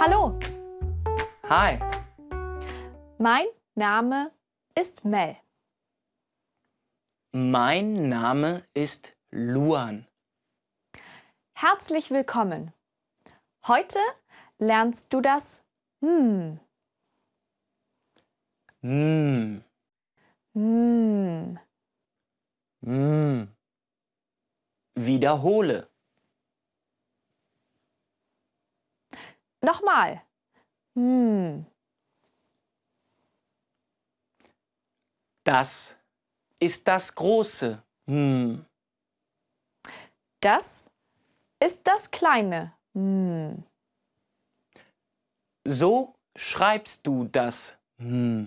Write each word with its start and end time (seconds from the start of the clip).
Hallo, 0.00 0.38
Hi, 1.50 1.78
mein 3.18 3.46
Name 3.74 4.32
ist 4.74 5.04
Mel. 5.04 5.36
mein 7.32 8.08
Name 8.08 8.64
ist 8.72 9.12
Luan. 9.30 10.06
Herzlich 11.52 12.10
willkommen. 12.10 12.72
Heute 13.66 13.98
lernst 14.58 15.12
du 15.12 15.20
das 15.20 15.62
Hm. 16.00 16.58
Mm, 18.82 19.60
Hm. 20.54 21.58
mm. 22.80 23.48
Wiederhole. 24.94 25.89
Nochmal. 29.62 30.22
Hm. 30.94 31.66
Das 35.44 35.94
ist 36.58 36.86
das 36.86 37.14
große. 37.14 37.82
Mm. 38.06 38.60
Das 40.40 40.90
ist 41.60 41.86
das 41.86 42.10
kleine 42.10 42.72
Hm. 42.94 43.62
So 45.64 46.14
schreibst 46.36 47.06
du 47.06 47.24
das. 47.24 47.74
Mm. 47.98 48.44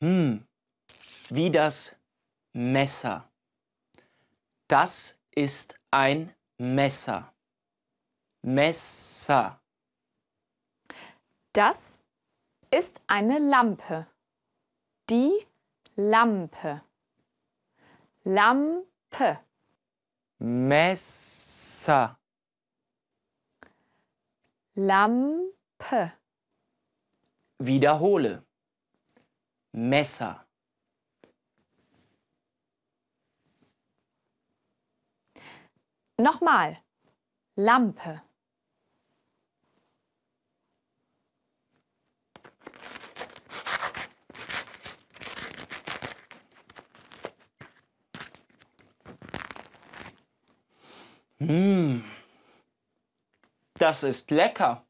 Hm, 0.00 0.46
wie 1.28 1.50
das 1.50 1.96
Messer. 2.52 3.28
Das 4.68 5.16
ist 5.34 5.74
ein 5.90 6.34
Messer. 6.56 7.34
Messer. 8.42 9.60
Das 11.52 12.00
ist 12.70 13.00
eine 13.08 13.38
Lampe. 13.40 14.06
Die 15.10 15.46
Lampe. 15.96 16.82
Lampe. 18.22 19.40
Messer. 20.38 22.20
Lampe. 24.74 26.12
Wiederhole. 27.58 28.47
Messer. 29.78 30.44
Nochmal. 36.16 36.82
Lampe. 37.54 38.22
Mmh. 51.38 52.02
Das 53.74 54.02
ist 54.02 54.28
lecker. 54.32 54.87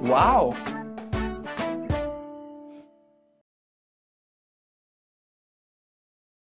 Wow. 0.00 0.54